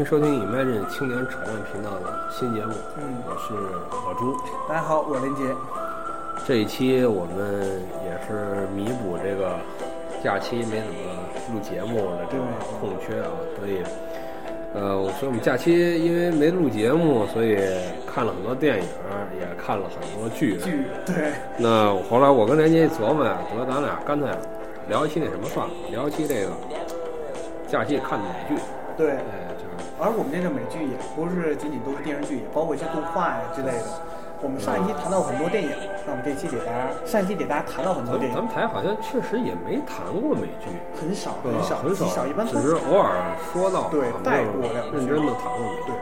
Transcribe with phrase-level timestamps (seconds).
[0.00, 3.52] 欢迎收听 Imagine 青年扯淡频道的新节目，嗯，我是
[4.06, 4.34] 老朱。
[4.66, 5.42] 大家好，我是林杰。
[6.46, 9.58] 这一期我们也是弥补这个
[10.24, 12.44] 假期没怎么录节目的这个
[12.80, 13.82] 空缺啊，所以，
[14.72, 17.58] 呃，所以我们假期因为没录节目，所以
[18.06, 18.84] 看了很多电影，
[19.38, 20.56] 也看了很多剧。
[20.60, 21.30] 剧对。
[21.58, 24.30] 那后来我跟连杰一琢磨呀，得咱俩干脆
[24.88, 26.52] 聊一期那什么算了，聊一期这个
[27.68, 28.62] 假期看的美剧。
[28.96, 29.10] 对。
[29.10, 29.39] 哎，就是。
[30.00, 33.84] 而我们这个美剧也不是仅仅都是电视剧，也包括一些动画呀之类的。
[34.40, 35.68] 我们上一期谈到很多电影，
[36.06, 38.34] 那我们这期给大家上一期给大家谈到很多电影。
[38.34, 43.12] 咱们台好像确实也没谈过美剧，很少很少很少，一般只是偶尔
[43.52, 45.92] 说到，对带过两认真的谈过美剧。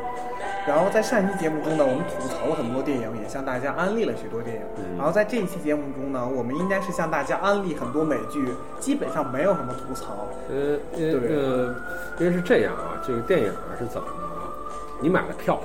[0.69, 4.63] 然后在上一期节目中呢，我们吐槽了很多电影，也向大家安利了许多电影。
[4.99, 10.29] 然后在这一期节目中呢，我们应该是向大家安利很多美剧，基本上没有什么吐槽。
[10.51, 11.75] 呃，呃，
[12.21, 14.53] 因为是这样啊，这个电影是怎么的啊？
[15.01, 15.59] 你买了票，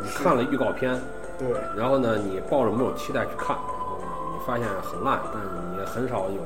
[0.00, 0.96] 你看了预告片。
[1.36, 6.40] 对，然后呢，你抱着某种期待去看，然后呢，你发现很烂，但是你很少有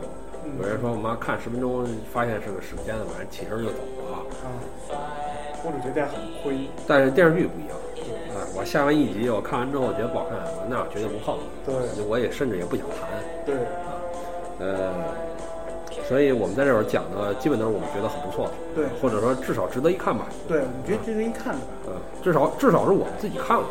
[0.58, 3.76] 有人说我妈看十分钟，发现是个史片子，晚上起身就走
[4.10, 4.16] 了。
[4.16, 4.96] 啊，
[5.62, 6.66] 或者觉得很亏。
[6.88, 7.78] 但是电视剧不一样，啊，
[8.60, 10.36] 我下完一集，我看完之后我觉得不好看，
[10.68, 11.38] 那我绝对不碰。
[11.64, 13.08] 对，我也甚至也不想谈。
[13.46, 13.96] 对，啊，
[14.60, 14.92] 呃，
[16.06, 20.26] 所以我们在这儿讲的基本都是我们觉得很不错的，对，或者说至少值得一看吧。
[20.46, 21.72] 对，我们觉得值得一看的吧。
[21.88, 23.64] 嗯，至少至少是我们自己看了。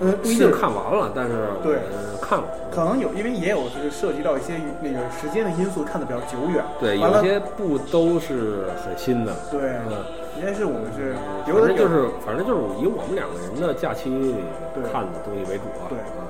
[0.00, 1.76] 嗯，不一定看完了，但是对
[2.22, 6.64] 看了，可能有，因为也有就是涉及到一些那个时间的因素，看的比较久远。
[6.80, 9.36] 对，有些不都是很新的。
[9.50, 10.00] 对，嗯，
[10.38, 14.36] 应该是我们是，反正就是反正就是以我们两个人的假期
[14.92, 15.90] 看的东西为主啊。
[15.90, 16.22] 对啊。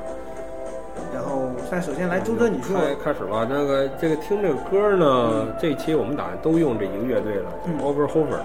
[1.15, 3.47] 然后，但首先来周哥，你说开开始吧。
[3.49, 8.41] 那个这个听这个歌呢，这期我们打算都用这一个乐队了，Overhover。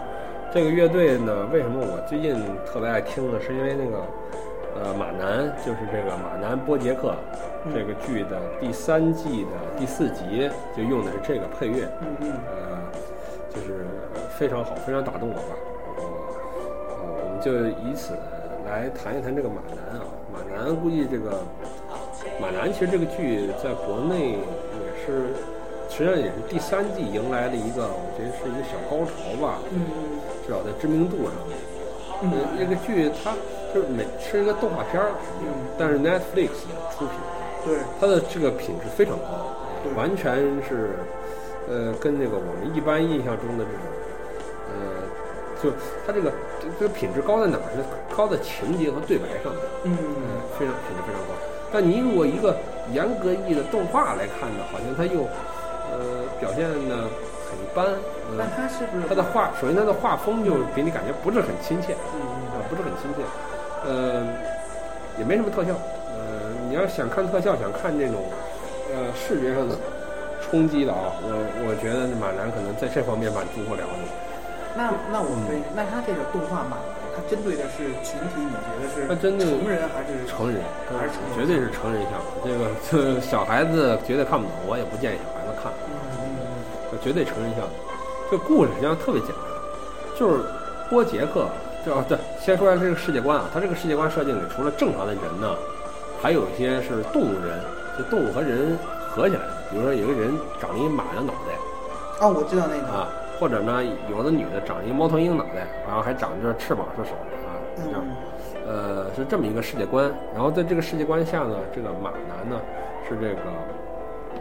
[0.53, 2.35] 这个乐队呢，为什么我最近
[2.65, 3.39] 特别爱听呢？
[3.39, 4.03] 是因为那个。
[4.75, 7.13] 呃，马南就是这个马南波杰克
[7.71, 12.81] 这个剧的第三季的第四集就用的是这个配乐，嗯嗯，呃，
[13.53, 13.85] 就是
[14.37, 15.55] 非常好，非常打动我吧。
[15.97, 16.03] 呃，
[16.99, 17.51] 我们就
[17.81, 18.13] 以此
[18.65, 20.05] 来谈一谈这个马南啊。
[20.31, 21.41] 马南估计这个
[22.41, 24.37] 马南其实这个剧在国内也
[25.05, 25.33] 是，
[25.89, 29.59] 实际上也是第三季迎来了一个，我觉得是一个小高潮吧。
[29.71, 29.85] 嗯，
[30.45, 31.57] 至少在知名度上面。
[32.23, 33.33] 嗯，这个剧它。
[33.73, 35.09] 就是每是一个动画片儿，
[35.79, 36.61] 但是 Netflix
[36.93, 37.17] 出品，
[37.65, 39.49] 对它的这个品质非常高，
[39.97, 40.91] 完全是，
[41.67, 43.81] 呃，跟那个我们一般印象中的这种，
[44.73, 45.69] 呃，就
[46.05, 46.31] 它这个
[46.79, 47.85] 这个品质高在哪儿呢？
[48.15, 49.97] 高在情节和对白上面，嗯，
[50.57, 51.33] 非常品质非常高。
[51.71, 52.55] 但你如果一个
[52.91, 55.25] 严格意义的动画来看呢，好像它又，
[55.89, 57.09] 呃，表现的
[57.49, 57.85] 很一般。
[58.37, 59.49] 那它是不是它的画？
[59.59, 62.21] 首先它的画风就给你感觉不是很亲切，嗯
[62.53, 63.23] 啊，不是很亲切。
[63.85, 64.25] 呃，
[65.17, 65.73] 也没什么特效。
[66.13, 68.21] 呃，你要想看特效，想看这种
[68.93, 69.75] 呃视觉上的
[70.41, 71.33] 冲击的啊，我
[71.67, 74.07] 我觉得马南可能在这方面满足不了你。
[74.75, 79.07] 那那我们那他这个动画马南，他针对的是群体，你觉得是？
[79.07, 80.61] 他针对成人还是成人？
[80.89, 82.17] 还是成人绝对是成人向。
[82.41, 82.49] 这
[82.97, 85.71] 个小孩子绝对看不懂，我也不建议小孩子看。
[85.85, 86.99] 嗯嗯嗯。
[87.01, 87.65] 绝对成人向。
[88.29, 89.45] 这故事实际上特别简单，
[90.17, 90.43] 就是
[90.89, 91.47] 波杰克。
[91.85, 95.53] 这对，先说一下这个世界观啊，它这个世界观设定里，除了正常的人呢，
[96.21, 97.59] 还有一些是动物人，
[97.97, 98.77] 就动物和人
[99.09, 99.53] 合起来的。
[99.69, 103.09] 比如说有个人长了一马的脑袋，啊，我知道那个啊，
[103.43, 107.11] 或者呢，有的女的长一猫头鹰脑袋，然后还长着翅膀是手
[107.43, 108.01] 啊，这样，
[108.65, 110.09] 呃，是这么一个世界观。
[110.33, 112.57] 然后在这个世界观下呢，这个马男呢
[113.05, 113.41] 是这个，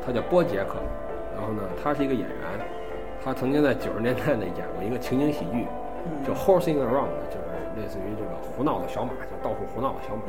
[0.06, 0.76] 他叫波杰克，
[1.34, 2.38] 然后呢，他是一个演员，
[3.25, 5.66] 他曾经在九十年代呢演过一个情景喜剧。
[6.25, 10.22] 叫 horsing around，就是类似于这个胡闹的小马，就到处胡闹的小马，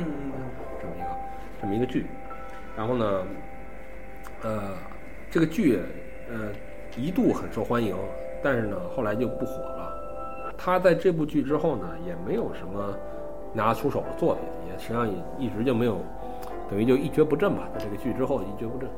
[0.80, 1.06] 这么一个
[1.60, 2.06] 这么一个剧。
[2.76, 3.22] 然后呢，
[4.42, 4.72] 呃，
[5.30, 5.78] 这个剧
[6.28, 6.48] 呃
[6.96, 7.96] 一度很受欢迎，
[8.44, 9.92] 但是呢后来就不火了。
[10.56, 12.94] 他在这部剧之后呢，也没有什么
[13.52, 15.96] 拿出手的作品，也实际上也一直就没有，
[16.70, 17.68] 等于就一蹶不振吧。
[17.74, 18.88] 在这个剧之后一蹶不振。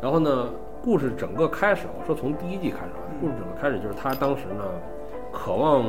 [0.00, 0.48] 然后呢，
[0.82, 4.64] 故事整个开始，我说从第一季开始啊，故事整个开始就是他当时呢。
[5.36, 5.84] 渴望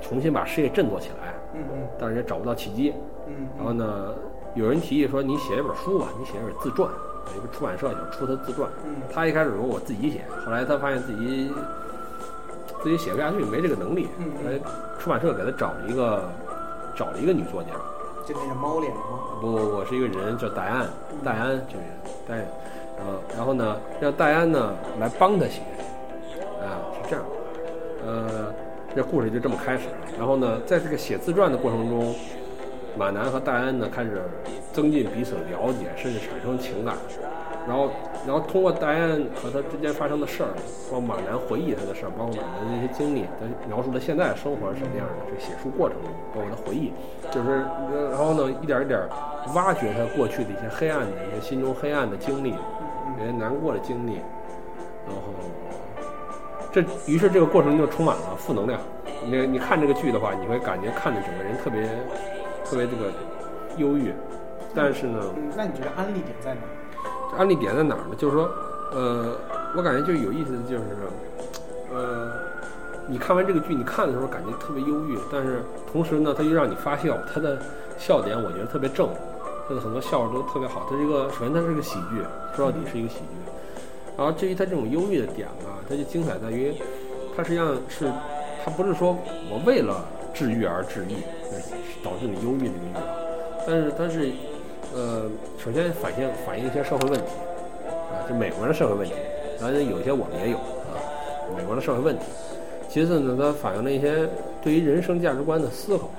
[0.00, 2.94] 重新把事业振作起来，嗯嗯，但是也找不到契机，
[3.26, 4.14] 嗯，然后呢，
[4.54, 6.88] 有人提议说你写一本书吧，你写一本自传，
[7.34, 11.52] 有一个出版社想出他自传，嗯，他一开始说我自己写，后来他发现自己
[12.82, 14.58] 自己写不下去，没这个能力，嗯，来
[14.98, 16.28] 出版社给他找了一个
[16.94, 17.70] 找了一个女作家，
[18.26, 19.00] 就那个猫脸吗？
[19.40, 20.88] 不，我是一个人叫戴安，
[21.24, 21.92] 戴安这个人，
[22.26, 22.36] 戴，
[22.98, 25.60] 然后然后呢，让戴安呢来帮他写，
[26.60, 27.24] 啊，是这样，
[28.06, 28.52] 呃。
[28.94, 29.94] 这故事就这么开始了。
[30.18, 32.14] 然后呢，在这个写自传的过程中，
[32.94, 34.20] 马南和戴安呢开始
[34.70, 36.94] 增进彼此的了解，甚至产生情感。
[37.66, 37.90] 然后，
[38.24, 40.54] 然后通过戴安和他之间发生的事儿，
[40.90, 45.26] 包括马南回忆他的事儿，包括马南的一些经历，他描述他现在生活是什么样的。
[45.26, 46.92] 这写书过程中，包括他回忆，
[47.32, 47.66] 就是
[48.10, 49.00] 然后呢，一点一点
[49.54, 54.20] 挖掘他过去的一些黑暗的一些心中黑暗的经历，一些难过的经历。
[55.04, 55.34] 然后，
[56.70, 58.78] 这于是这个过程就充满了负能量。
[59.24, 61.82] 你你看这个剧的话，你会感觉看着整个人特别
[62.64, 63.10] 特别这个
[63.78, 64.14] 忧郁。
[64.74, 65.20] 但是呢，
[65.56, 66.60] 那你觉得安利点在哪？
[67.36, 68.14] 安利点在哪儿呢？
[68.18, 68.50] 就是说，
[68.92, 69.36] 呃，
[69.74, 70.84] 我感觉就有意思的就是，
[71.92, 72.30] 呃，
[73.06, 77.58] 你看完这个剧，你看的时候感觉特别忧郁，但是同时呢，它又让你发笑，它的
[77.96, 79.08] 笑点我觉得特别正，
[79.66, 80.86] 它的很多笑都特别好。
[80.90, 82.22] 它是一个，首先它是个喜剧，
[82.54, 83.52] 说到底是一个喜剧。
[84.16, 86.74] 然后至于它这种忧郁的点啊，它就精彩在于，
[87.34, 88.12] 它实际上是，
[88.62, 89.16] 它不是说
[89.50, 91.16] 我为了治愈而治愈，
[92.04, 93.02] 导致你忧郁的一个欲望，
[93.66, 94.30] 但是它是。
[94.94, 95.22] 呃，
[95.56, 97.26] 首先反映反映一些社会问题，
[97.88, 99.14] 啊，就美国的社会问题，
[99.58, 101.00] 当然有些我们也有啊，
[101.56, 102.24] 美国的社会问题。
[102.90, 104.28] 其次呢，它反映了一些
[104.60, 106.10] 对于人生价值观的思考，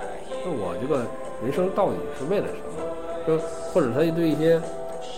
[0.44, 1.02] 那我这个
[1.40, 2.82] 人生到底是为了什么？
[3.24, 3.38] 就
[3.72, 4.60] 或者他对一些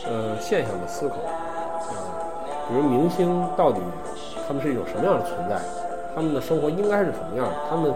[0.05, 1.97] 呃现象的思考，啊，
[2.69, 3.81] 比如明星到底
[4.47, 5.57] 他们是一种什么样的存在？
[6.15, 7.55] 他们的生活应该是什么样的？
[7.71, 7.93] 他们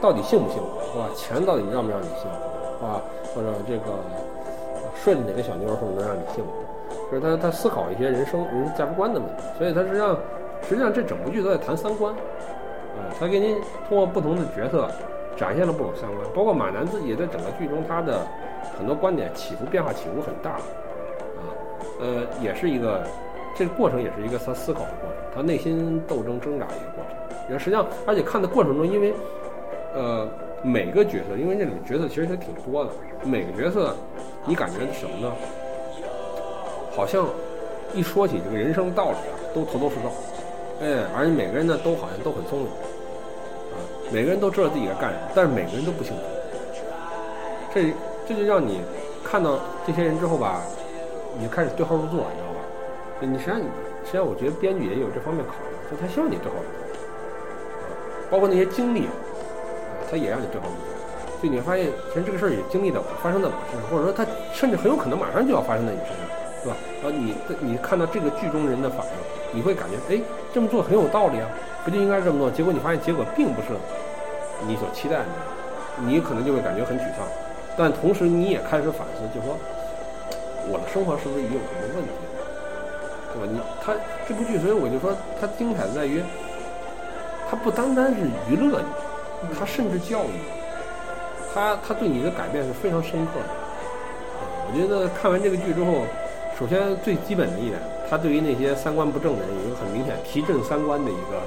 [0.00, 0.66] 到底幸不幸福？
[0.92, 1.08] 是吧？
[1.14, 2.42] 钱到底让不让你幸福？
[2.78, 3.00] 是吧，
[3.32, 3.94] 或者这个。
[5.02, 6.50] 顺着哪个小妞儿或者能让你幸福，
[7.10, 10.18] 就是他他思考一些人生人生价值观的问题，所以他实际上
[10.62, 13.56] 实际上这整部剧都在谈三观，啊，他给您
[13.88, 14.90] 通过不同的角色
[15.36, 18.20] 展现了不同三观，包括马南自己在整个剧中他的
[18.76, 21.44] 很多观点起伏变化起伏很大，啊，
[22.00, 23.02] 呃，也是一个
[23.54, 29.14] 这个过程也是一个他思考的过程，他内心斗争挣扎的一个过程，也实际上而且看的过程中，因为
[29.94, 30.26] 呃
[30.62, 32.90] 每个角色，因为那种角色其实也挺多的，
[33.24, 33.94] 每个角色。
[34.48, 35.32] 你感觉什么呢？
[36.94, 37.26] 好像
[37.92, 40.12] 一说起这个人生道理啊，都头头是道，
[40.80, 43.76] 哎，而且每个人呢都好像都很聪明，啊，
[44.12, 46.22] 每个人都知道自己在干什么，但是每个人都不幸福。
[47.74, 47.92] 这
[48.26, 48.80] 这就让你
[49.24, 50.62] 看到这些人之后吧，
[51.36, 52.60] 你就开始对号入座，你知道吧？
[53.20, 59.08] 你实际上，实际上我觉得编剧也有这方面考虑，就他希望你对号入座，包括那些经历，
[60.10, 60.94] 他也让你对号入座。
[61.42, 66.24] 就你会发现，其实这个事儿也经历在我发生在我身上，或者说他甚至很有可能马上就要发生在你身上，
[66.62, 66.76] 是吧？
[67.02, 69.12] 然后你你看到这个剧中人的反应，
[69.52, 70.20] 你会感觉，哎，
[70.52, 71.46] 这么做很有道理啊，
[71.84, 72.50] 不就应该这么做？
[72.50, 73.68] 结果你发现结果并不是
[74.66, 75.26] 你所期待的，
[76.00, 77.28] 你可能就会感觉很沮丧。
[77.76, 79.54] 但同时你也开始反思，就说
[80.72, 82.10] 我的生活是不是也有什么问题，
[83.34, 83.48] 对吧？
[83.52, 83.92] 你他
[84.26, 86.22] 这部剧，所以我就说它精彩在于，
[87.50, 88.86] 它不单单是娱乐你，
[89.58, 90.40] 它甚至教育你。
[91.54, 93.48] 他他对你的改变是非常深刻的，
[94.68, 96.04] 我觉得看完这个剧之后，
[96.52, 101.40] 首先最基本的一点，他对于那些三观不正的人有一个很明显提振三观的一个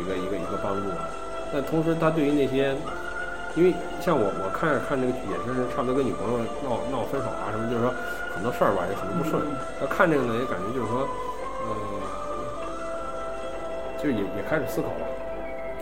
[0.00, 1.04] 一个一个一个帮助啊。
[1.52, 2.74] 但同时，他对于那些，
[3.54, 7.92] 因为像我我看着看这个剧也是差不多跟女朋友闹闹分手啊什么，就是说
[8.32, 9.44] 很多事儿吧也很多不顺。
[9.78, 11.04] 那看这个呢，也感觉就是说，
[11.68, 11.76] 呃，
[14.02, 15.04] 就也也开始思考了，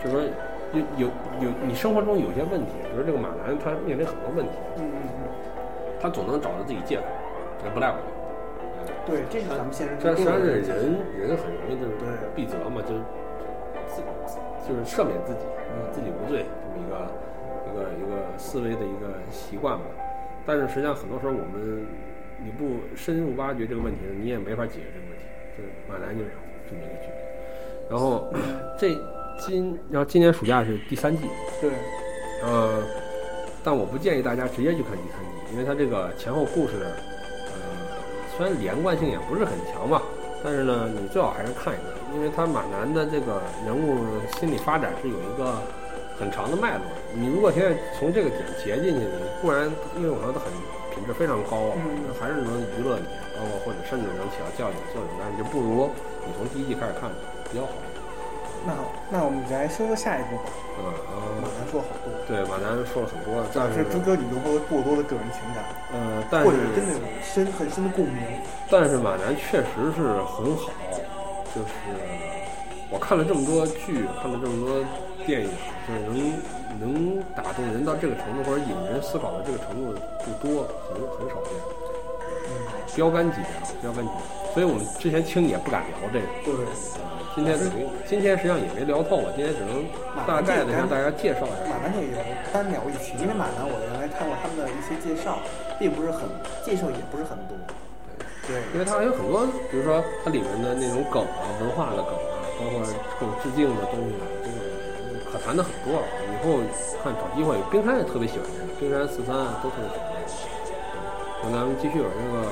[0.03, 0.27] 就是说。
[0.73, 1.07] 有有
[1.41, 5.27] 有，你生活中有些问题，比如这个马兰，他面临很多问题，嗯嗯嗯，
[5.99, 7.03] 他总能找到自己借口，
[7.65, 7.97] 也不赖我。
[9.05, 10.09] 对，这是咱们现实中。
[10.11, 10.63] 实际上，人
[11.11, 11.91] 人很容易就是
[12.35, 13.01] 闭责嘛，就是
[13.85, 14.01] 自
[14.63, 15.43] 就是赦免自己，
[15.91, 16.95] 自己无罪这么一个
[17.67, 19.85] 一个一个思维的一个习惯吧。
[20.45, 21.85] 但是实际上，很多时候我们
[22.39, 25.25] 你不深入挖掘这个问题，你也没法解决这个问题。
[25.57, 26.31] 就是马兰就是
[26.69, 27.17] 这么一个局面，
[27.89, 28.31] 然后
[28.79, 28.95] 这。
[29.45, 31.23] 今然后今年暑假是第三季，
[31.59, 31.71] 对，
[32.43, 32.83] 呃，
[33.63, 36.73] 但我不建议大家直接去看第三季，因为它这个前后故事，
[37.47, 37.53] 呃，
[38.37, 40.01] 虽然连贯性也不是很强吧，
[40.43, 43.97] 但是呢，你最好还是看一看，因为它马南的这个人物
[44.37, 45.57] 心理发展是有一个
[46.19, 46.85] 很长的脉络。
[47.13, 49.65] 你如果现在从这个点截进去，你固然
[49.97, 50.53] 因为我说它很
[50.93, 51.73] 品质非常高，
[52.19, 55.89] 还是能娱乐你，包括或者甚至能起到教育作用，但是就不如
[56.27, 57.09] 你从第一季开始看
[57.49, 57.71] 比较好。
[58.65, 60.43] 那好，那我们来说说下一步吧。
[60.77, 60.83] 嗯，
[61.41, 62.13] 马南说了好多。
[62.27, 65.65] 对，马南说了很多，但是朱哥你都会过多的个人情感。
[65.93, 68.21] 呃，但是或者真的有深很深的共鸣。
[68.69, 70.69] 但是马南确实是很好，
[71.53, 71.69] 就是
[72.89, 74.85] 我看了这么多剧，看了这么多
[75.25, 75.49] 电影，
[75.87, 76.33] 就是能
[76.79, 81.51] 能打动人到这个程度，或者引人思考的这个程度不多，很很少见。
[82.45, 82.53] 嗯
[82.95, 84.40] 标杆级别的，标杆级别。
[84.53, 86.25] 所以我们之前轻也不敢聊这个。
[86.43, 86.65] 对。
[87.33, 87.55] 今天
[88.03, 89.87] 今天实际上也没聊透啊，今天只能
[90.27, 91.71] 大概的向大家介绍一下。
[91.71, 92.19] 马南这个
[92.51, 95.39] 单聊一期，因为马南我原来看过他们的一些介绍，
[95.79, 96.27] 并不是很
[96.59, 97.55] 介绍也不是很多。
[98.43, 102.83] 对，因为它还有很多，比如说它里面的那种梗啊，文化的梗啊，包括
[103.15, 106.03] 各种致敬的东西啊，这个可谈的很多。
[106.03, 106.59] 以后
[106.99, 109.31] 看找机会，冰山也特别喜欢这个，冰山四三
[109.63, 109.87] 都特别
[110.27, 111.47] 喜欢这个。
[111.47, 112.43] 那咱们继续有这个。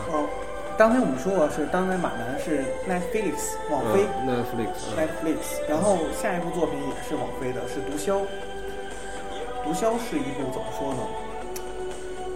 [0.80, 8.24] 刚才我们说过是，当年马南是 Netflix 网飞，Netflix Netflix，然后下一部作品也是网飞的，是《毒枭》。
[9.62, 11.04] 《毒枭》是一部怎么说呢？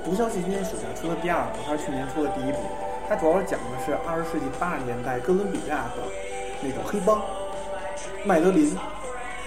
[0.03, 2.59] 《毒枭》是今年暑假出的第二部，还是去年出的第一部？
[3.07, 6.03] 它主要讲的是二十世纪八十年代哥伦比亚的
[6.61, 7.21] 那种黑帮，
[8.25, 8.77] 麦德林，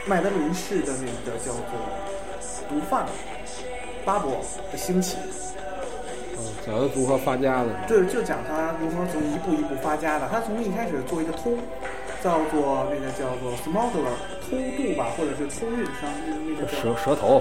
[0.06, 1.60] 麦德林市的那个叫做
[2.70, 3.04] 毒贩
[4.06, 4.40] 巴博
[4.72, 5.18] 的兴起。
[6.66, 10.28] 讲他如何发家的，对，就讲他如何从一步一步发家的。
[10.28, 11.52] 他从一开始做一个偷，
[12.20, 16.10] 叫做那个叫做 smuggler，偷渡吧，或者是偷运商，
[16.44, 17.40] 那个蛇蛇头，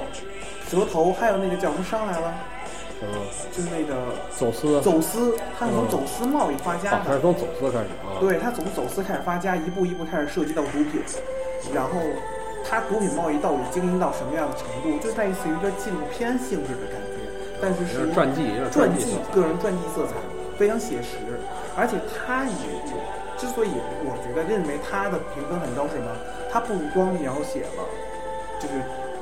[0.69, 2.35] 蛇头，还有那个叫什么商来了？
[3.01, 3.07] 嗯，
[3.51, 7.01] 就是那个走私，走私，他是从走私贸易发家的。
[7.07, 8.21] 他是从走私开始啊？
[8.21, 11.01] 对，他从走私开始发家，一步一步开始涉及到毒品，
[11.73, 11.99] 然后
[12.63, 17.24] 他毒品贸易到底经营到什么样的程度，就类似于一个纪录片性质的感觉。
[17.61, 20.13] 但是是传记，传记，个人传记色彩
[20.57, 21.39] 非常写实，
[21.75, 22.55] 而且他也
[23.37, 23.69] 之所以
[24.03, 26.11] 我觉得认为他的评分很高，是什么？
[26.51, 27.83] 他不光描写了
[28.59, 28.73] 就是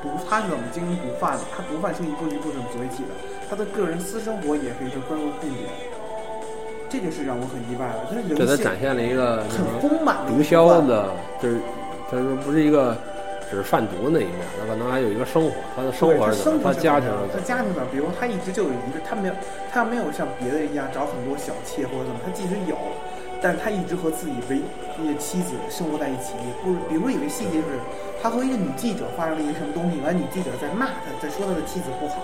[0.02, 3.14] 毒，他是怎么经营毒贩的，他毒贩是一步一步怎么崛起的，
[3.50, 5.70] 他的个人私生活也是一个关注重点，
[6.90, 8.06] 这就是让我很意外的。
[8.10, 11.10] 他人给他展现了一个很丰满的毒枭的，
[11.42, 11.58] 就是
[12.10, 12.98] 他说不是一个。
[13.54, 16.60] 是贩毒那一面，他可能还有一个生活，他的生活是怎么？
[16.64, 17.82] 他家庭他家庭呢？
[17.92, 19.34] 比如他一直就有一个，他没有，
[19.72, 22.76] 他没有像别的一样找很多小妾或者怎么，他即使有，
[23.42, 26.34] 但他一直和自己唯一的妻子生活在一起。
[26.64, 27.80] 不是，比如有一个细节是，
[28.22, 32.24] 他和一个女记者发生了一个什么东西，完女记者在骂他，在说他的妻子不好，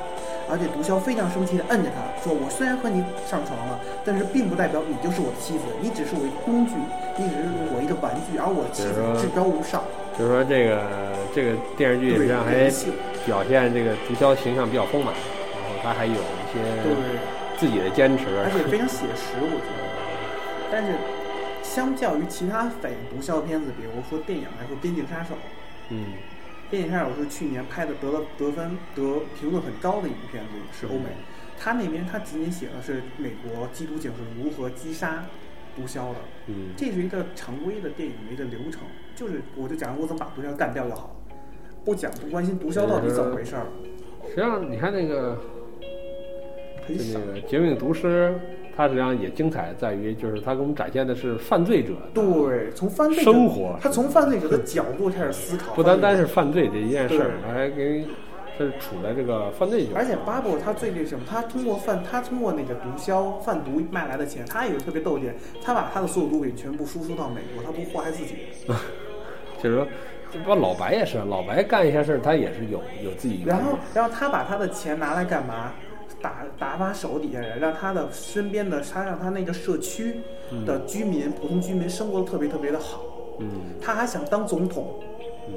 [0.50, 6.74] 而且毒枭非常生气的摁着他说：“我虽然和你上床了，但是并不代表你就是我的妻子，你只是我一个工具，
[7.18, 9.84] 你只是我一个玩具，而我的妻子至高无上。”
[10.20, 10.84] 就是说，这个
[11.34, 12.70] 这个电视剧实际上还
[13.26, 16.60] 表现这个毒枭形象比较丰满，然后他还有一些
[17.58, 20.70] 自己的坚持，而且非常写实，我觉得。
[20.70, 20.92] 但是，
[21.64, 25.36] 相较于其他反映毒枭的片子，比如说电影来说，《边境杀手》，
[25.88, 25.98] 嗯，
[26.70, 31.16] 《边境杀手》是去年拍的，得了得分得评论很高的一部片子，是欧美。
[31.58, 35.24] 他那边他仅仅写的是美国缉毒警是如何击杀。
[35.76, 38.82] 毒枭的，嗯，这是一个常规的电影的一个流程，
[39.20, 41.14] 就是我就讲我怎么把毒枭干掉就好，
[41.84, 43.66] 不讲不关心毒枭到底怎么回事儿。
[44.30, 45.36] 实际上，你看那个，
[46.88, 48.30] 就那个《绝命毒师》，
[48.78, 58.06] 它实际上也精彩在于，就是它给我们展现的是犯罪者，对，从犯罪生活，他从犯罪者的角度开始思考，不单单是犯罪这一件事儿，还给。
[58.58, 65.34] 是处在这个犯罪而且巴布他最那什么，他通过贩，他通过那个毒枭贩毒卖来的钱，他有个特别逗点，
[65.64, 68.36] 他把他的所有毒品全部输出到美国，他不祸害自己。
[69.62, 69.88] 就是说，
[70.32, 73.44] 这不老白也是，老白干一些事儿，他也是有有自己。
[73.46, 75.72] 然后，然后他把他的钱拿来干嘛？
[76.22, 80.20] 打打发手底下人，让他的身边的他让他那个社区
[80.66, 83.02] 的居民，普通居民生活的特别特别的好。
[83.40, 83.48] 嗯。
[83.82, 85.00] 他还想当总统。
[85.48, 85.54] 嗯。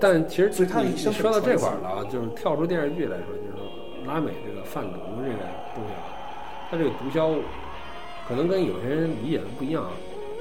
[0.00, 0.50] 但其实
[0.82, 5.38] 你说到这块儿了啊，就是跳出电视剧来说，就是说拉美这个贩毒这个
[5.74, 6.02] 东西啊，
[6.68, 7.38] 它这个毒枭
[8.26, 9.90] 可能跟有些人理解的不一样啊。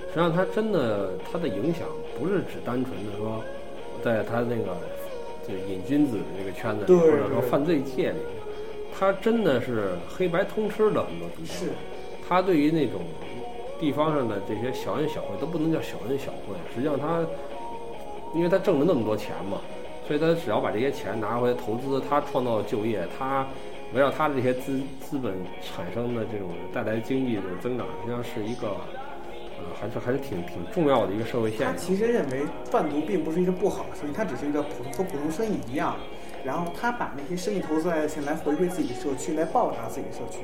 [0.10, 1.88] 实际上，它真的它的影响
[2.20, 3.42] 不是只单纯的说，
[4.04, 4.76] 在他那个
[5.48, 8.20] 就瘾君子的这个圈子里，或者说犯罪界里，
[8.98, 11.70] 他真的是黑白通吃的很多毒枭。
[12.28, 13.02] 他对于那种
[13.80, 17.26] 地方上的这些小恩小惠都不能叫小恩小惠，实际上他。
[18.36, 19.60] 因为他挣了那么多钱嘛，
[20.08, 23.44] 所以他只要把这些钱拿回来投资，他创造就业，他
[23.92, 28.76] 围绕他的这些资资本产生的这种带来经济的增长，实际上是一个
[29.60, 31.72] 呃，还是还是挺挺重要的一个社会现象。
[31.72, 35.96] 他其实认为贩毒并不是一个不好的生意，它只是一个普通和普通生意一样。
[36.46, 40.40] 然后他把那些生意投资来的钱来回馈自己的社区，来报答自己社区，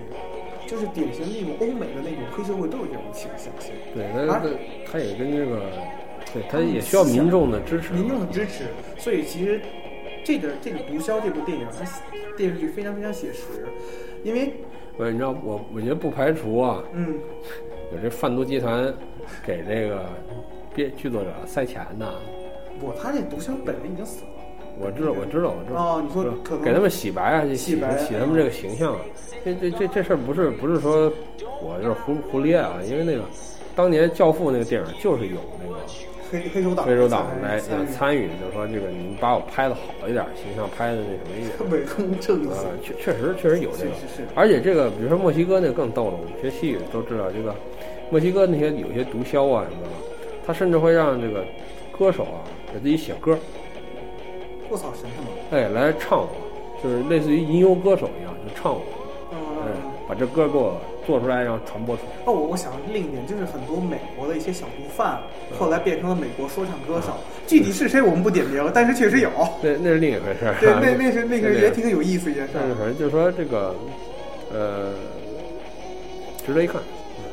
[0.67, 3.71] 就是典型那种欧美的那种黑社会都有这种倾向性。
[3.93, 4.41] 对，他
[4.91, 5.61] 他也跟这个。
[6.33, 7.93] 对，他也需要民众的支持。
[7.93, 8.65] 民众的支持，
[8.97, 9.61] 所以其实
[10.23, 11.85] 这个这个毒枭这部电影，它
[12.35, 13.65] 电视剧非常非常写实，
[14.23, 14.51] 因为
[14.97, 17.19] 不是你知道我我觉得不排除啊，嗯，
[17.91, 18.93] 有这贩毒集团
[19.45, 20.05] 给这个
[20.73, 22.13] 编剧作者塞钱呢。
[22.79, 24.27] 不，他这毒枭本人已经死了。
[24.77, 25.79] 我知道，我知道，我知道。
[25.79, 26.25] 哦，你说
[26.59, 28.97] 给他们洗白啊，洗洗白洗他们这个形象。
[29.45, 31.11] 这这这这事儿不是不是说
[31.61, 33.23] 我就是胡胡咧啊，因为那个
[33.75, 35.79] 当年《教父》那个电影就是有那个
[36.29, 41.71] 黑黑手党黑手党来参与就是说这个你们把我拍的好一点，形象拍的那什么一点。
[41.71, 42.47] 伪公正义。
[42.49, 47.55] 呃，确确实确实有这个，是是是而且这个比如说墨西哥那个更逗了，我们学西语都知道，这个
[48.15, 49.89] 墨西哥那些有些毒枭啊什么的，
[50.47, 51.43] 他甚至会让这个
[51.91, 52.39] 歌手啊
[52.71, 53.37] 给自己写歌，
[54.69, 55.27] 我操，神他妈！
[55.51, 56.29] 哎，来唱我，
[56.81, 58.79] 就是类似于吟游歌手一样，就唱我，
[59.33, 59.35] 哎
[59.67, 62.07] 嗯，，把这歌给我做出来，然后传播出去。
[62.25, 65.19] 哦，我我想另一点就是很多美国的一些小毒贩，
[65.51, 67.11] 嗯后来变成了美国说唱歌手。
[67.45, 69.29] 具体是谁我们不点名，但是确实有。
[69.61, 70.55] 那那是另一回事儿。
[70.61, 72.61] 对，那那是 那个也挺有意思一件事儿。
[72.61, 73.75] 但是反正就是说这个，
[74.53, 74.93] 呃，
[76.47, 76.81] 值得一看。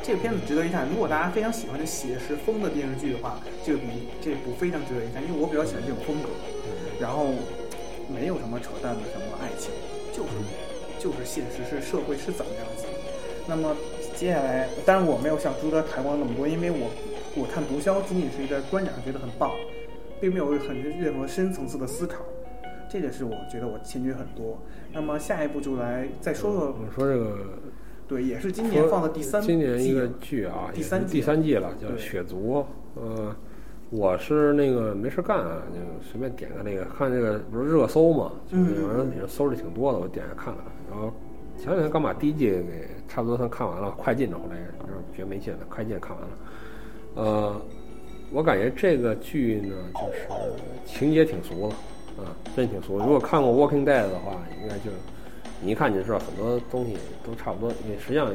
[0.01, 0.87] 这个片子值得一看。
[0.89, 3.85] 如果大家非常喜欢这写实风的电视剧的话，这个比
[4.21, 6.29] 这部非常值得一看，因为我比较喜欢这种风格。
[6.99, 7.33] 然后
[8.13, 9.71] 没有什么扯淡的什么爱情，
[10.13, 10.29] 就是
[10.99, 12.85] 就是现实是社会是怎么样子。
[13.47, 13.75] 那么
[14.15, 16.89] 接下来，当然我没有像朱德谈过那么多，因为我
[17.35, 19.51] 我看《毒枭》仅仅是一个观感上觉得很棒，
[20.21, 22.23] 并没有很任何深层次的思考。
[22.87, 24.57] 这个是我觉得我欠缺很多。
[24.93, 27.37] 那么下一步就来再说说我，说这个
[28.13, 32.57] 对，也是今年放的第三季，今年一个剧啊，第三季第三季了，叫《对血族》。
[33.01, 33.35] 呃，
[33.89, 40.59] 我是那个没事干啊，就随便点个那个，看这个不是热搜嘛，就是嗯有人也搜的挺多的，我点开看了。
[40.91, 41.11] 然后
[41.57, 46.29] 前两天刚把第一季给差不多算看完了，快进着，后来就是觉得没劲了，快进看完了。
[47.15, 47.61] 呃，
[48.31, 50.27] 我感觉这个剧呢，就是
[50.85, 51.75] 情节挺俗的
[52.23, 52.99] 啊，真挺俗。
[52.99, 54.91] 如果看过《Walking Dead》的话，应该就
[55.63, 57.69] 你一看你就知道很多东西都差不多。
[57.85, 58.29] 因为实际上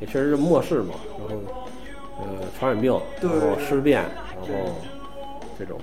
[0.00, 1.34] 也确实是末世嘛，然后
[2.18, 2.26] 呃
[2.58, 4.74] 传染病，对然后尸变，然后
[5.58, 5.78] 这种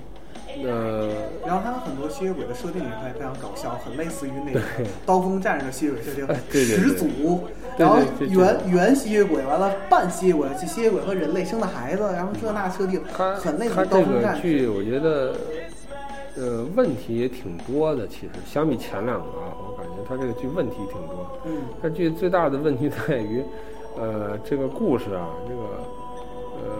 [0.64, 1.08] 呃
[1.46, 4.60] 然后它的很多吸血鬼的设定也还非常搞笑，很类似于那个
[5.06, 13.00] 刀锋战士的吸血鬼设定哎，对对对始祖，然后原原吸血鬼，完了半吸血鬼，吸血鬼和人类生的孩子，然后这那设定
[13.36, 14.42] 很类似刀锋战士。
[14.42, 15.36] 剧，我觉得
[16.36, 18.08] 呃问题也挺多的。
[18.08, 19.54] 其实相比前两个啊，
[20.08, 21.38] 它这个剧问题挺多。
[21.44, 23.44] 嗯，这剧最大的问题在于，
[23.96, 25.62] 呃，这个故事啊，这个
[26.56, 26.70] 呃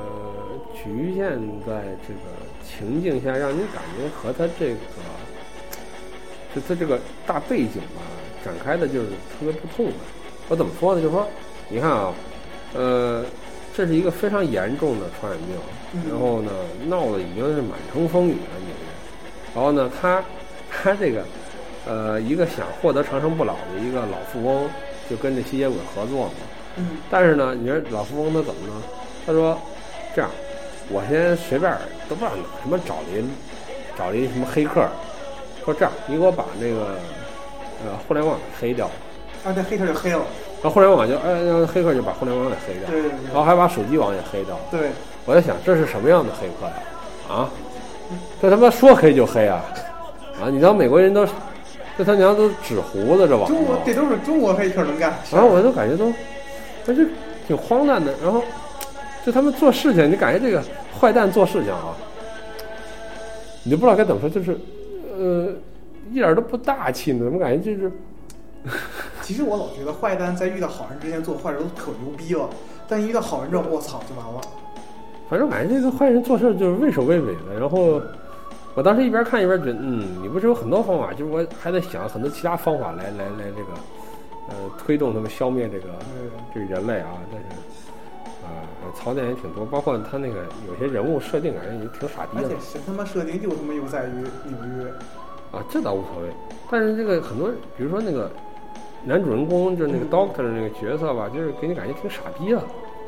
[0.74, 2.20] 局限在这个
[2.64, 4.76] 情境下，让你感觉和它这个
[6.54, 8.00] 就它这个大背景吧，
[8.42, 9.94] 展开的就是特别不痛快。
[10.48, 11.02] 我怎么说呢？
[11.02, 11.28] 就是说，
[11.68, 12.14] 你看啊，
[12.74, 13.22] 呃，
[13.74, 15.56] 这是一个非常严重的传染病，
[15.92, 16.50] 嗯然后呢，
[16.86, 19.54] 闹得已经是满城风雨了，纽约。
[19.54, 20.24] 然后呢，他
[20.70, 21.22] 他这个
[21.88, 24.68] 呃，一个想获得长生不老的一个老富翁，
[25.08, 26.32] 就跟这吸血鬼合作嘛。
[26.76, 28.74] 嗯但是呢，你说老富翁他怎么呢？
[29.26, 29.58] 他说
[30.14, 30.30] 这样，
[30.90, 31.72] 我先随便
[32.08, 33.24] 都不知道哪什么找了一
[33.98, 34.86] 找了一什么黑客，
[35.64, 36.98] 说这样，你给我把那个
[37.84, 38.86] 呃互联网给黑掉，
[39.44, 40.22] 啊，那黑客就黑了，
[40.62, 44.56] 然后互联网就哎，让黑客就把互联网给黑掉，对对然后还把手机网也黑掉。
[44.70, 44.90] 对，
[45.24, 46.72] 我在想这是什么样的黑客呀？
[47.28, 47.50] 啊，
[48.40, 49.64] 这他妈说黑就黑啊！
[50.40, 51.26] 啊，你知道美国人都
[51.98, 55.18] 这他娘都纸糊子这网中国，这都是中国黑客能干。
[55.32, 56.12] 然后我就感觉都，
[56.86, 57.02] 这就
[57.44, 58.14] 挺荒诞的。
[58.22, 58.40] 然后
[59.26, 60.62] 就他们做事情，你感觉这个
[61.00, 61.92] 坏蛋做事情啊，
[63.64, 64.56] 你就不知道该怎么说，就是
[65.18, 65.52] 呃，
[66.12, 67.90] 一点都不大气呢，怎么感觉就是
[69.20, 72.48] 其实我老觉得坏蛋在遇到好人之前做坏事都可牛逼了，
[72.86, 74.40] 但一遇到好人之后，我操就完了。
[75.28, 77.58] 反正感觉这个坏人做事就是畏首畏尾的。
[77.58, 78.00] 然后
[78.78, 83.72] 我当时一边看一边觉得，嗯，你不是有很多方法，就是我还在想很多其他方法来来来这个
[84.50, 85.88] 呃推动他们消灭这个
[86.54, 87.46] 这个人类啊，但是。
[88.48, 90.36] 啊、槽点也挺多，包括他那个
[90.66, 94.88] 有些人物设定感觉也挺傻逼的而且神他妈设定就他妈又在于纽约，
[95.52, 96.30] 啊，这倒无所谓。
[96.70, 98.30] 但是这个很多，比如说那个
[99.04, 102.62] 男主人公，就是那个 Doctor 的那个角色吧，就是给你感觉挺傻逼的，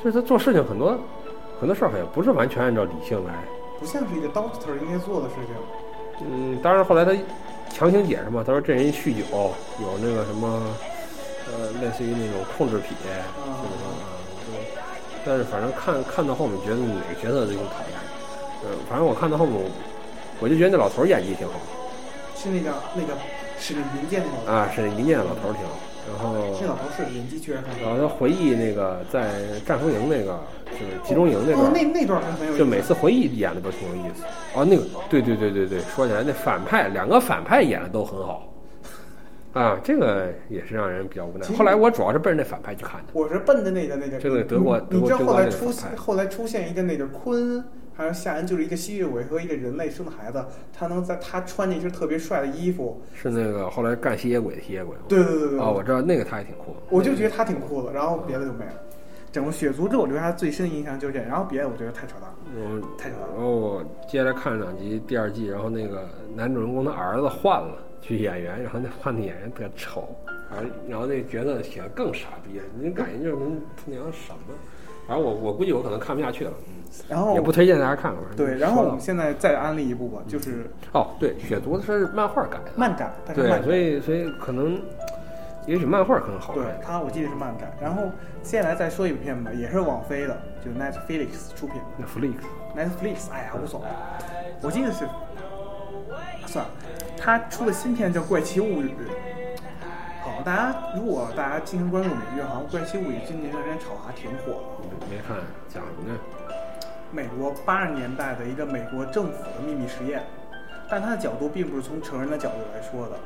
[0.04, 0.98] 就是他做事情很多
[1.58, 3.32] 很多事儿好像不是完全按照理性来。
[3.80, 5.54] 不像是一个 doctor 应该做的事情。
[6.20, 7.12] 嗯，当然后来他
[7.72, 9.24] 强行解释嘛，他说这人酗酒，
[9.80, 10.62] 有那个什么
[11.48, 14.12] 呃，类似于那种控制癖，就是说啊，
[15.24, 17.98] 但是反正看看到后面，觉得哪个角色都挺讨厌。
[18.62, 19.58] 嗯，反正我看到后面，
[20.40, 21.54] 我就觉得那老头儿演技挺好
[22.36, 23.14] 是那个那个
[23.58, 25.72] 使命民间那种啊，是那民间的老头儿挺好。
[26.10, 27.90] 然后这老头是演技确实很好。
[27.90, 29.30] 然后他回忆那个在
[29.64, 30.38] 战俘营那个
[30.72, 32.58] 就是集中营那段哦儿，那那段还很有意思。
[32.58, 34.24] 就每次回忆演的都挺有意思。
[34.54, 38.52] 哦，那个，对对对对对，说起来那反派两个反派演的都很好，
[39.52, 43.06] 啊，这个也是让人比较无奈后来我主要是奔着那反派去看的。
[43.12, 47.64] 我是奔着那个那个，这个德国你你知道后来出后来出现一个那个昆
[48.00, 55.02] 他说夏恩就是一个吸血鬼和一个人类生的孩子，他能在他穿着一身特别帅的衣服，是那个后来干吸血鬼的吸血鬼吗？
[55.06, 56.78] 对对对对，哦，我知道那个他也挺酷的。
[56.88, 58.72] 我就觉得他挺酷的，然后别的就没了。
[59.30, 63.34] 整个血族之后留下最深的印象就是这，然后别的我觉得太扯淡了，嗯，太扯淡了。
[63.34, 70.08] 然后我接下来看了两集第二季，然后那个男主人公的儿子换了去演员，然后那换的演员特丑，
[70.50, 73.36] 然后然后那角色写的更傻逼，你感觉就是
[73.76, 74.54] 他娘什么？
[75.10, 76.74] 反正我我估计我可能看不下去了，嗯，
[77.08, 78.12] 然后也不推荐大家看。
[78.14, 83.66] 反正对，然后我们现在再安利一部吧，就是哦，对，血族是漫画改的，漫改，但是对漫，改。
[83.66, 84.80] 所以所以可能
[85.66, 86.80] 也许漫画可能好对看。
[86.80, 87.76] 它，我记得是漫改。
[87.82, 88.02] 然后
[88.44, 91.82] 接下来再说一部片吧，也是网飞的，就 Netflix 出品的。
[91.96, 92.34] 那 Flix
[92.76, 93.86] Netflix，哎呀，无所谓。
[94.62, 95.08] 我记得是，
[96.46, 96.70] 算了，
[97.18, 98.86] 他出的新片叫《怪奇物语》。
[100.40, 105.06] 好，大家如果大家经常关注美剧，好像《怪奇物语》今年这段时间炒得还挺火的。
[105.10, 105.36] 没看，
[105.68, 106.18] 讲什么呢？
[107.12, 110.24] 美国八十年代的一个美国政府的秘密实验，
[110.88, 113.16] 但它的角度并不是从成人的角度来说的，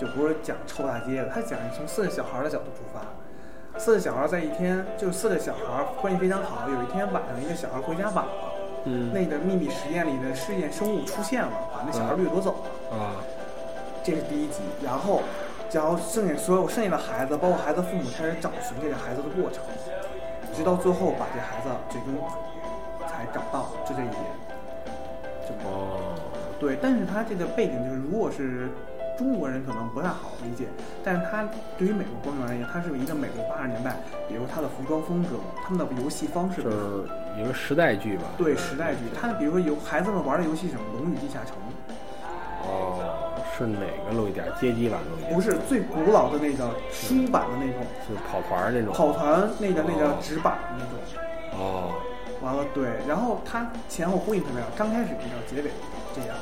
[0.00, 3.00] 就不是讲臭大街的，它讲是从四个小孩的角度出发。
[3.78, 6.66] 四个小孩在一天，就四个小孩关系非常好。
[6.70, 8.32] 有一天晚上，一个小孩回家晚了，
[8.86, 12.96] 嗯那个秘密实验里的试验生物出现了，把那小孩掠夺走了。
[12.96, 13.12] 啊，
[14.02, 15.20] 这是第一集，然后，
[15.76, 19.62] 然后剩下所有剩下的孩子，包括孩子父母开始找寻这个孩子的过程，
[20.54, 22.18] 直到最后把这孩子最终
[23.06, 24.16] 才找到，就这一点。
[25.46, 26.16] 就哦，
[26.58, 28.70] 对，但是他这个背景就是，如果是
[29.18, 30.66] 中国人可能不太好理解，
[31.04, 33.96] 但是他对于美国观众而言，它是一个美国八十年代，
[34.28, 36.76] 比如他的服装风格、他们的游戏方式就，是
[37.38, 38.24] 一个时代剧吧。
[38.38, 41.54] 对时代剧，他比如说有孩子们玩的游戏什么《龙与地下城》，
[42.64, 43.25] 哦，
[43.56, 44.46] 是哪个路一点？
[44.60, 45.34] 街机版路一点？
[45.34, 47.82] 不是最古老的那个书版的那种。
[48.06, 48.92] 是跑团儿那种。
[48.92, 51.94] 跑团那个那个哦纸板的那种，哦，
[52.42, 55.70] 完了对，然后它前后呼应特别好，刚开始比较结尾
[56.14, 56.36] 这样，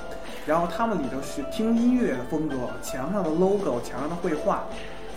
[0.47, 4.65] 然后他们里头是听音乐的风格，墙上的 logo，墙上的绘画，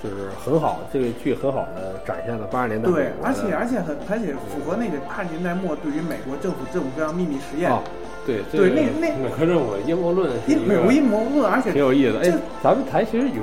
[0.04, 7.82] 就是很好，这个剧很好的展现了八十年代对而且而且很而且符合那个八十年代末对于美国政府各种各样秘密实验，哦，
[8.28, 12.18] 对对那那美国任务阴谋论是一个因美国阴谋论，而且挺有意思。
[12.18, 13.42] 哎，咱们台其实有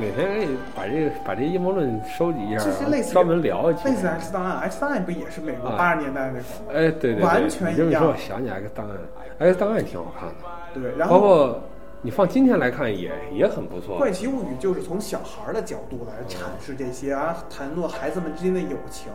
[0.00, 3.88] 哪天可以把这个把这阴谋论收集一下，就是类似于专门聊一期。
[3.88, 6.88] 类似 X 档案，X 档案不也是美国啊八十年代那会儿？
[6.88, 8.96] 哎，对对对，完全一样你这么说，我想起来个档案
[9.38, 10.34] ，X 档案也挺好看的，
[10.80, 11.14] 对，然后。
[11.14, 11.62] 包括
[12.04, 13.96] 你放今天来看也也很不错。
[13.96, 19.12] 怪奇物语就是从小孩儿的角度来阐释这些啊，谈论孩子们之间的友情，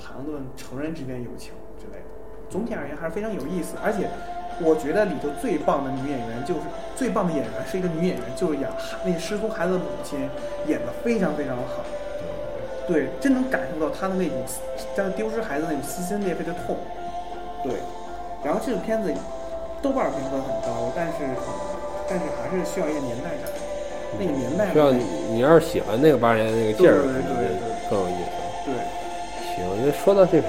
[0.00, 1.52] 谈论成人之间友情。
[2.50, 4.08] 总体而言还是非常有意思，而且
[4.60, 6.60] 我觉得里头最棒的女演员就是
[6.96, 10.18] 最棒的演员是一个女演员，就是演孩那失踪孩子的母亲，
[10.66, 11.84] 演得非常非常好。
[12.88, 14.42] 对，真能感受到她的那种
[14.96, 16.76] 将丢失孩子那种撕心裂肺的痛。
[17.62, 17.74] 对，
[18.42, 19.14] 然后这个片子
[19.80, 21.14] 豆瓣评分很高，但是
[22.08, 23.52] 但是还是需要一个年代感，
[24.18, 28.30] 那个年代感需要你你要是喜欢那个八十年代那个劲儿，对对对对更有意思。
[28.66, 28.74] 对
[29.54, 30.48] 行，因为说到这个，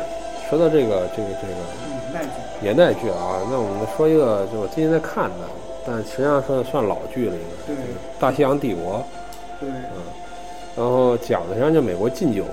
[0.51, 1.53] 说到这个这个这个
[1.87, 2.29] 年代感。
[2.59, 5.47] 年代剧啊，那我们说一个，就我最近在看的，
[5.87, 7.35] 但实际上算算老剧了，
[7.69, 7.81] 应该
[8.19, 8.95] 大西洋帝国》。
[9.61, 10.03] 对，嗯，
[10.75, 12.43] 然后讲的实际上就美国禁酒，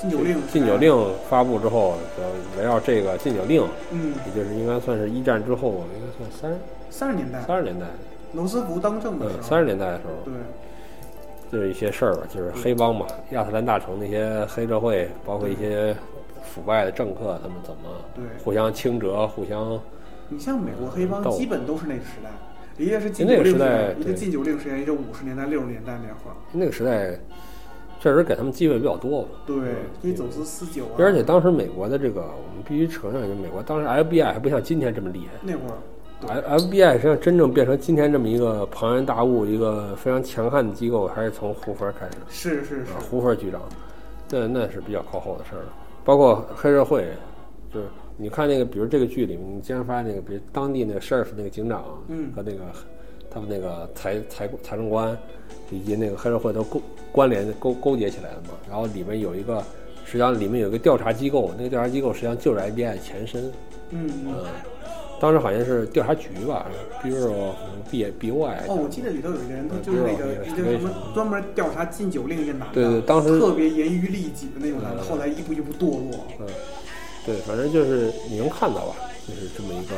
[0.00, 0.94] 禁酒令，禁酒，令
[1.28, 2.22] 发布之后，就
[2.60, 7.84] 围绕这个禁酒令，嗯，也就是应该算是一战之后，应该算三三十年代，三十年代，
[8.32, 10.34] 罗斯福当政的时嗯，候，三十年代的时候，对
[11.50, 15.96] 就是一些事儿吧，就是黑帮嘛，亚特兰大城那些黑社会，包括一些
[16.42, 17.82] 腐败的政客，他们怎么
[18.14, 19.80] 对互相倾折，互相
[20.28, 22.30] 你像美国黑帮基本都是那个时代，
[22.76, 27.18] 一个是禁酒令那个时代一个对禁酒令时代，一个五十年代、六十年代那会儿，那个时代，
[28.00, 29.28] 确实给他们机会比较多吧。
[29.46, 29.56] 对，
[30.02, 35.32] 因为走私私酒啊，而且当时美国的这个，我们必须承认，就美国当时 FBI 还不像今天这么厉害。
[35.42, 42.12] 那会儿，F FBI 实际上真正变成今天这么一个庞然大物、一个非常强悍的机构，还是从胡佛开始。
[42.28, 43.60] 是是是啊，，胡佛局长，
[44.30, 45.72] 那那是比较靠后的事儿了。
[46.10, 47.06] 包括黑社会，
[47.72, 52.58] 就是你看那个，比如这个剧里面，你经常发现那个，比如当地那个 sheriff 那个警长，嗯和那个
[53.30, 55.16] 他们那个财财财政官
[55.70, 58.54] 以及那个黑社会都勾关联勾勾结起来了嘛。
[58.68, 59.62] 然后里面有一个，
[60.04, 63.44] 实际上里面有一个调查机构，那个调查机构实际上就是 FBI 的前身，
[63.90, 64.44] 嗯嗯嗯。
[65.20, 66.66] 当时好像是调查局吧
[67.04, 67.52] ，Bureau
[67.90, 68.64] B B O I。
[68.66, 75.04] 哦，我记得里头有一个人，他就是那个嗯一个什么专门调查禁酒令一个男的，对对当时特别严于律己的那种男的，嗯。
[75.04, 76.26] 后来一步一步堕落。
[76.40, 76.46] 嗯，
[77.26, 78.96] 对，反正就是你能看到吧，
[79.28, 79.94] 就是这么一个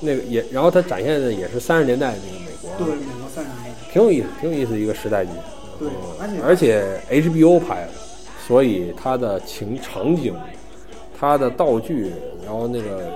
[0.00, 5.32] 那个也，然后他展现的也是三十年代那个美国，对，美国三十年代，挺有意思，挺有意思一个时代剧。
[5.80, 5.88] 对
[6.20, 7.90] 而且而且 HBO 拍的，
[8.46, 10.32] 所以它的情场景、
[11.18, 12.12] 它的道具，
[12.44, 13.10] 然后那个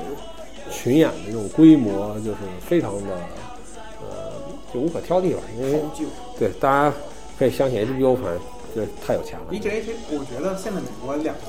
[0.86, 3.10] 群演的这种规模就是非常的
[4.00, 4.30] 呃
[4.72, 5.80] 就无可挑剔吧，因为。
[6.38, 6.94] 对大家
[7.38, 8.38] 可以相信 HBO 反正
[8.74, 9.46] 就是太有钱了。
[9.50, 11.40] 一直 H，我觉得现在美国两个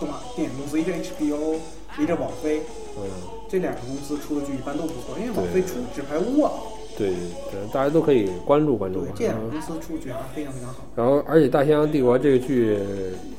[0.00, 1.58] 动画电影公司，一个 HBO，
[1.98, 2.62] 一个网飞，
[2.96, 3.04] 嗯，
[3.50, 6.52] 这两个公司出的剧一般都不错，因为网飞对出《纸牌屋》啊，
[6.96, 7.10] 对
[7.52, 9.00] 对，大家都可以关注关注，。
[9.00, 10.76] 对这两公司出剧还是非常非常好。
[10.96, 12.78] 然后，而且《大西洋帝国》这个剧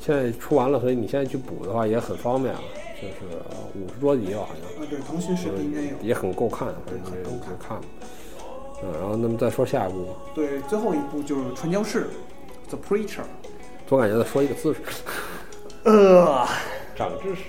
[0.06, 2.60] 现在出完了，所以你现在去补的话也很方便了，
[3.02, 3.36] 就是
[3.74, 4.82] 五十多集吧，好像。
[4.82, 5.96] 啊，对，腾讯视频应该有。
[6.00, 7.84] 也很够看，反正就很够看就看吧。
[8.84, 12.06] 嗯，然后那么再说下一部，对，最后一部就是《传教士》
[12.68, 13.22] ，The Preacher。
[13.86, 14.80] 总感觉在说一个姿势，
[15.84, 16.46] 呃，
[16.96, 17.42] 长知识。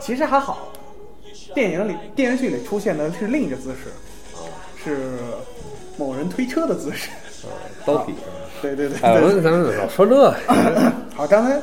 [0.00, 0.68] 其实还好，
[1.54, 3.90] 电影里、电视剧里出现的是另一个姿势，
[4.84, 5.16] 是
[5.96, 7.08] 某人推车的姿势。
[7.46, 8.36] 啊，刀笔是吧？
[8.60, 9.26] 对对对哎，我。
[9.26, 10.30] 们咱们老说这，
[11.16, 11.54] 好，刚才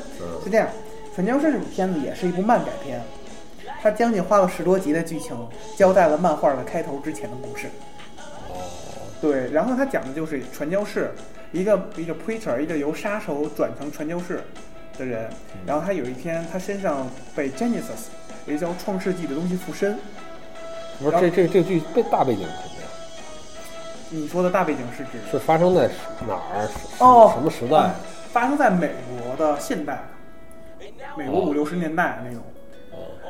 [0.44, 0.68] 是这样，
[1.20, 3.02] 《传教士》这部片子也是一部漫改片，
[3.82, 5.36] 它将近花了十多集的剧情，
[5.76, 7.68] 交代了漫画的开头之前的故事。
[8.48, 8.56] 哦，
[9.20, 11.12] 对，然后它讲的就是传教士，
[11.52, 14.42] 一个一个 preacher，一个由杀手转成传教士
[14.98, 15.30] 的人，
[15.66, 17.06] 然后他有一天他身上
[17.36, 18.08] 被 Genesis，
[18.46, 20.00] 也叫创世纪的东西附身。
[21.00, 22.88] 不是这这这剧背大背景是什么呀？
[24.10, 25.90] 你说的大背景是指是发生在
[26.26, 26.70] 哪儿？
[27.00, 27.92] 哦什么时代？
[28.32, 30.02] 发生在美国的现代，
[31.18, 32.42] 美国五六十年代那种。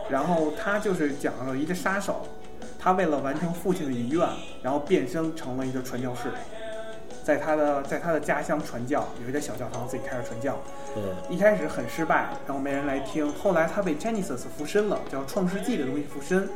[0.09, 2.25] 然后他就是讲了一个杀手，
[2.79, 4.27] 他为了完成父亲的遗愿，
[4.63, 6.31] 然后变身成了一个传教士，
[7.23, 10.57] 在他的在他的家乡传教，有一个小教堂自己开始传教。
[10.95, 13.31] 嗯，一开始很失败，然后没人来听。
[13.33, 16.49] 后来他被 Genesis 附身了，叫创世纪的东西附身。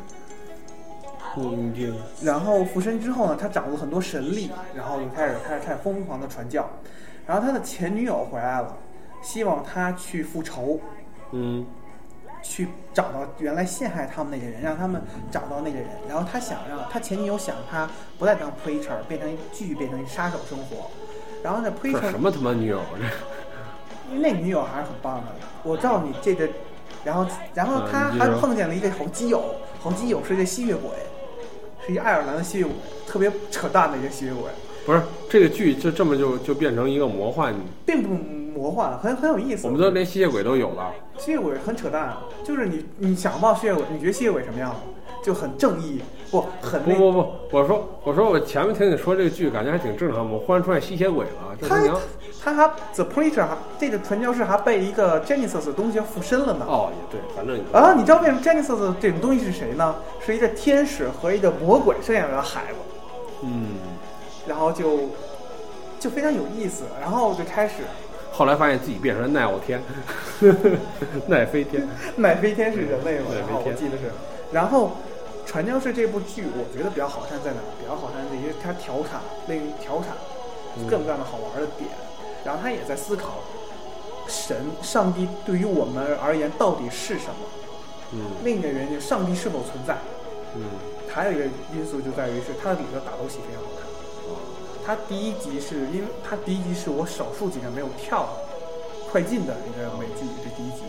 [1.37, 1.71] 嗯，
[2.23, 6.67] 然后附身之后呢，他掌握很多神力，然后就开始开始开始疯狂的传教。
[7.27, 8.75] 然后他的前女友回来了，
[9.21, 10.79] 希望他去复仇，
[11.33, 11.65] 嗯
[12.41, 15.87] 去找到原来陷害他们那个人，让他们找到那个人。
[16.09, 20.91] 然后他想让他前女友想他不再当 preacher，变成继续变成一杀手生活。
[21.41, 22.81] 然后呢这，preacher 什么他妈女友？
[24.11, 25.27] 这那女友还是很棒的。
[25.63, 26.47] 我告诉你这个，
[27.05, 30.89] 然后然后他还碰见了一个好基友，好基友是一个吸血鬼，
[31.87, 32.73] 是一爱尔兰的吸血鬼，
[33.07, 34.43] 特别扯淡的一个吸血鬼，
[34.85, 37.55] 不是这个剧就这么就就变成一个魔幻？
[37.85, 39.65] 并不魔幻，很很有意思。
[39.65, 40.93] 我们都连吸血鬼都有了。
[41.17, 44.75] 吸血鬼很扯淡，就是你你想不到吸血鬼，你觉得吸血鬼什么样？
[45.23, 50.29] 就很正义，不很那不不不，我说我说我前面听你说这个剧，感觉还挺正常。
[50.29, 51.97] 我忽然出现吸血鬼了，这他他娘！
[52.43, 56.65] 他还 The Preacher 还这个传教士还被一个 Genesis 的东西附身了呢。
[56.67, 59.95] 哦，也对，反正啊，你知道为什么 Genesis 这种东西是谁呢？
[60.19, 62.75] 是一个天使和一个魔鬼生下来的孩子，
[63.43, 63.67] 嗯，
[64.45, 65.07] 然后就
[66.01, 67.75] 就非常有意思，然后就开始
[68.33, 69.81] 后来发现自己变成了奈奥天，
[71.29, 71.87] 奈飞天。
[72.17, 74.11] 奈飞天是人类嘛，嗯然后奈飞天我记得是，
[74.51, 74.91] 然后
[75.45, 77.59] 传教士这部剧我觉得比较好看在哪？
[77.79, 80.17] 比较好看在于它调侃，那个调侃
[80.77, 81.89] 嗯各种各样的好玩的点，
[82.43, 83.43] 然后他也在思考
[84.27, 87.45] 神、上帝对于我们而言到底是什么。
[88.13, 89.97] 嗯另一个原因，上帝是否存在？
[90.55, 90.65] 嗯，
[91.07, 93.82] 还有一个因素就在于是它的里头打斗戏非常好看。
[94.85, 98.27] 它第一集是因为它第一集是我少数几个没有跳
[99.09, 100.83] 快进的一个美剧，这第一集，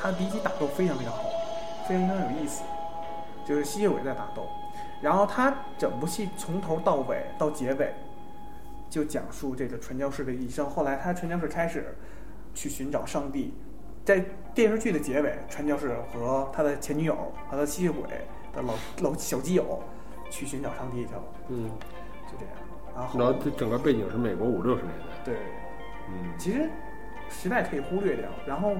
[0.00, 1.24] 它第一集打斗非常非常好，
[1.88, 2.62] 非常非常有意思，
[3.46, 4.48] 就是吸血鬼在打斗，
[5.00, 7.94] 然后它整部戏从头到尾到结尾，
[8.90, 10.68] 就讲述这个传教士的一生。
[10.68, 11.96] 后来他传教士开始
[12.54, 13.54] 去寻找上帝，
[14.04, 17.14] 在电视剧的结尾，传教士和他的前女友
[17.48, 18.02] 和他吸血鬼
[18.54, 19.82] 的老老小基友
[20.30, 21.70] 去寻找上帝去了，嗯，
[22.96, 25.04] 然后然后这整个背景是美国五六十年代。
[25.24, 25.36] 对，
[26.08, 26.68] 嗯其实
[27.28, 28.28] 时代可以忽略掉。
[28.46, 28.72] 然后，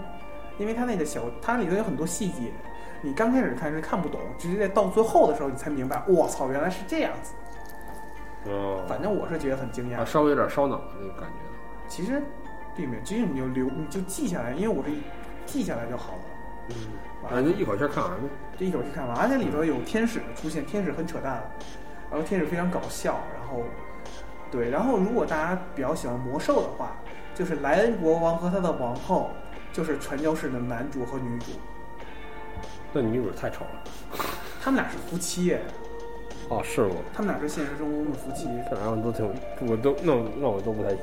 [0.58, 2.50] 因为它那个小，它里头有很多细节，
[3.02, 7.34] 你刚开始看是看不懂，直接到最后的时候你才明白，我操，原来是这样子。
[8.46, 10.04] 哦，反正我是觉得很惊讶啊，。
[10.04, 11.36] 稍微有点烧脑的那个感觉。
[11.88, 12.22] 其实
[12.74, 14.90] 并没有，其实你就留，你就记下来，因为我是
[15.44, 16.18] 记下来就好了。
[16.68, 16.74] 嗯，
[17.22, 18.28] 反正就一口气看完呗。
[18.56, 21.42] 这一口气看完，而且里头有天使的出现，天使很扯淡，
[22.10, 23.62] 然后天使非常搞笑，然后
[24.50, 26.96] 对，然后如果大家比较喜欢魔兽的话，
[27.34, 29.30] 就是莱恩国王和他的王后，
[29.72, 31.46] 就是传教士的男主和女主，
[32.92, 33.82] 那女主太丑了。
[34.62, 35.60] 他们俩是夫妻耶，
[36.48, 36.94] 哦，是吗？
[37.14, 38.48] 他们俩是现实中的夫妻。
[38.68, 39.28] 这两样都挺，
[39.68, 41.02] 我都那那我都不太行。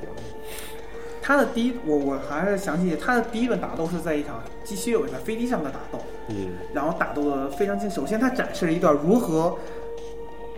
[1.22, 7.90] 他的第一，我我还是详细，他的第一轮打斗是在一场吸血鬼在飞机上的打斗，嗯然后打斗的非常精。
[7.90, 9.58] 首先，他展示了一段如何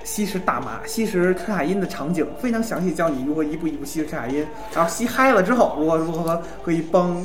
[0.06, 7.22] 吸食大麻、吸食可卡因的场景，非常详细教你如何一步一步吸食可卡因，然后吸嗨了之后，如何如何和一帮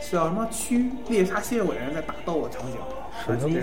[0.00, 2.78] 是叫什么驱猎杀吸血鬼的人在打斗的场景。
[3.26, 3.60] 是他妈这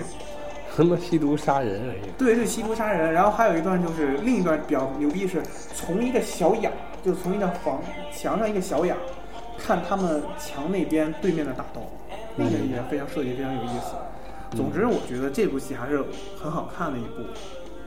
[0.76, 1.94] 他妈吸毒杀人啊！
[2.16, 3.12] 对，是吸毒杀人。
[3.12, 5.42] 然后还有一段就是另一段比较牛逼，是
[5.74, 6.70] 从一个小眼，
[7.04, 7.82] 就从一个房
[8.14, 8.94] 墙上一个小眼，
[9.58, 11.80] 看他们墙那边对面的打斗，
[12.36, 13.96] 那个也非常设计非常有意思。
[14.56, 16.04] 总之，我觉得这部戏还是
[16.40, 17.22] 很好看的一部，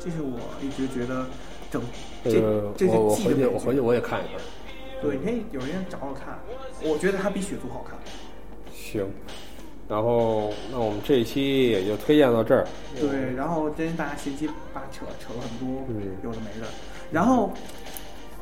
[0.03, 1.25] 这是我一直觉得
[1.71, 1.81] 整
[2.23, 2.31] 这
[2.75, 4.35] 这我我回去我回去我也看一看。
[5.01, 6.39] 对，你可以有时间找我看，
[6.83, 7.97] 我觉得它比血族好看。
[8.73, 9.05] 行，
[9.87, 12.67] 然后那我们这一期也就推荐到这儿。
[12.99, 16.67] 对，然后真是大家闲七八扯扯了很多嗯有的没的，
[17.11, 17.51] 然后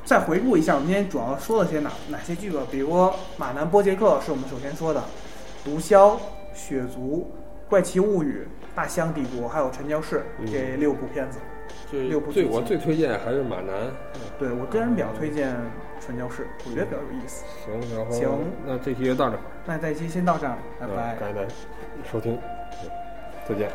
[0.03, 4.99] 再回顾一下我们今天主要说了些哪哪些剧吧，比如说《马南波杰克》是我们首先说的，
[5.63, 5.95] 《毒枭》
[6.53, 7.29] 《血族》
[7.69, 11.39] 《怪奇物语》《大香帝国》还有《陈教士》嗯这六部片子。
[11.91, 13.91] 最六部最我最推荐还是马南。
[14.39, 15.49] 对我个人比较推荐
[15.99, 17.43] 《传教士》，我觉得比较有意思。
[17.65, 18.29] 行，然后行
[18.65, 21.15] 那这期就到这儿，那这期先到这儿，拜嗯拜。
[21.17, 21.53] 感谢大家
[22.09, 22.35] 收听，
[22.81, 22.89] 嗯
[23.45, 23.69] 再见。